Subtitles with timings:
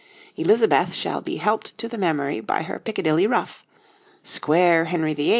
[0.35, 3.63] Elizabeth shall be helped to the memory by her Piccadilly ruff;
[4.23, 5.29] square Henry VIII.